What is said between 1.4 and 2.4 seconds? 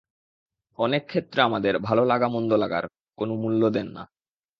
আমাদের ভালো লাগা